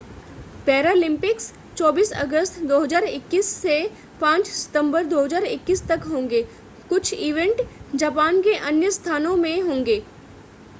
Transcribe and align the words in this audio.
Paralympics 0.67 1.51
24 1.77 2.11
अगस्त 2.21 2.57
2021 2.63 3.51
से 3.57 3.75
5 4.21 4.49
सितंबर 4.53 5.05
2021 5.13 5.87
तक 5.89 6.07
होंगे 6.07 6.41
कुछ 6.89 7.13
इवेंट 7.21 7.61
जापान 7.97 8.41
के 8.41 8.55
अन्य 8.65 8.91
स्थानों 8.91 9.35
में 9.37 9.61
होंगे 9.63 10.03